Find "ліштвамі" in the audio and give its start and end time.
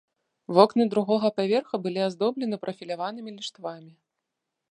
3.37-3.91